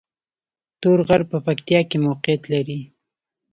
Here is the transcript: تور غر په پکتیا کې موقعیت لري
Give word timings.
تور 0.81 0.99
غر 1.07 1.21
په 1.31 1.37
پکتیا 1.45 1.79
کې 1.89 1.97
موقعیت 2.07 2.43
لري 2.53 2.79